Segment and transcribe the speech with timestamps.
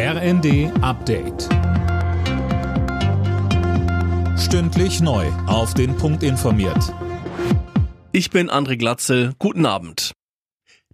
[0.00, 1.48] RND Update.
[4.38, 5.26] Stündlich neu.
[5.48, 6.94] Auf den Punkt informiert.
[8.12, 9.32] Ich bin André Glatzel.
[9.40, 10.12] Guten Abend.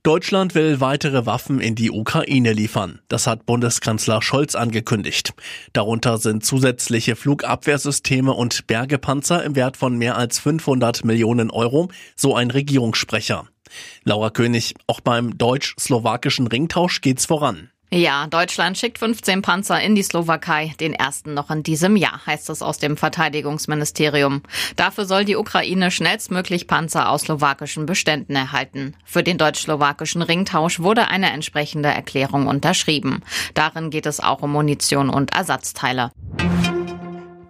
[0.03, 3.03] Deutschland will weitere Waffen in die Ukraine liefern.
[3.09, 5.34] Das hat Bundeskanzler Scholz angekündigt.
[5.75, 12.34] Darunter sind zusätzliche Flugabwehrsysteme und Bergepanzer im Wert von mehr als 500 Millionen Euro, so
[12.34, 13.46] ein Regierungssprecher.
[14.05, 17.68] Laura König, auch beim deutsch-slowakischen Ringtausch geht's voran.
[17.91, 22.50] Ja, Deutschland schickt 15 Panzer in die Slowakei, den ersten noch in diesem Jahr, heißt
[22.50, 24.43] es aus dem Verteidigungsministerium.
[24.75, 28.96] Dafür soll die Ukraine schnellstmöglich Panzer aus slowakischen Beständen erhalten.
[29.05, 33.22] Für den deutsch-slowakischen Ringtausch wurde eine entsprechende Erklärung unterschrieben.
[33.55, 36.11] Darin geht es auch um Munition und Ersatzteile.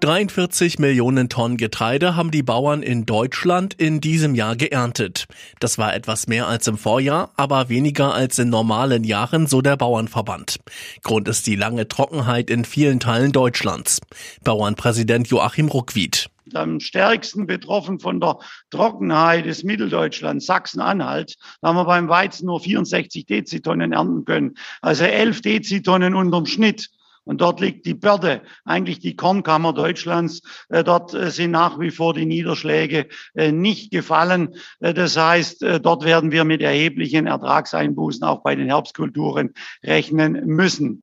[0.05, 5.25] 43 Millionen Tonnen Getreide haben die Bauern in Deutschland in diesem Jahr geerntet.
[5.61, 9.79] Das war etwas mehr als im Vorjahr, aber weniger als in normalen Jahren, so der
[9.79, 10.59] Bauernverband.
[11.05, 14.03] Grund ist die lange Trockenheit in vielen Teilen Deutschlands.
[14.45, 18.39] Bauernpräsident Joachim Ruckwied am stärksten betroffen von der
[18.71, 21.37] Trockenheit ist Mitteldeutschland, Sachsen-Anhalt.
[21.61, 26.91] Da haben wir beim Weizen nur 64 Dezitonnen ernten können, also 11 Dezitonnen unterm Schnitt.
[27.25, 30.43] Und dort liegt die Börde, eigentlich die Kornkammer Deutschlands.
[30.69, 34.55] Äh, dort äh, sind nach wie vor die Niederschläge äh, nicht gefallen.
[34.81, 41.03] Das heißt, dort werden wir mit erheblichen Ertragseinbußen auch bei den Herbstkulturen rechnen müssen.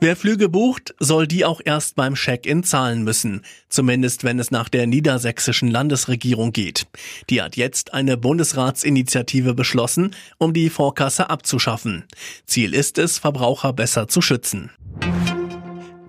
[0.00, 3.42] Wer Flüge bucht, soll die auch erst beim Check-in zahlen müssen.
[3.68, 6.86] Zumindest wenn es nach der niedersächsischen Landesregierung geht.
[7.30, 12.04] Die hat jetzt eine Bundesratsinitiative beschlossen, um die Vorkasse abzuschaffen.
[12.46, 14.70] Ziel ist es, Verbraucher besser zu schützen.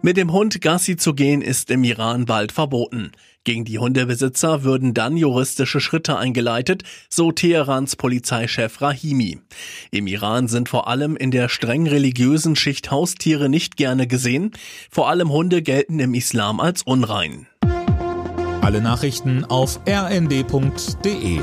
[0.01, 3.11] Mit dem Hund Gassi zu gehen ist im Iran bald verboten.
[3.43, 9.41] Gegen die Hundebesitzer würden dann juristische Schritte eingeleitet, so Teherans Polizeichef Rahimi.
[9.91, 14.51] Im Iran sind vor allem in der streng religiösen Schicht Haustiere nicht gerne gesehen.
[14.89, 17.47] Vor allem Hunde gelten im Islam als unrein.
[18.61, 21.39] Alle Nachrichten auf rnd.de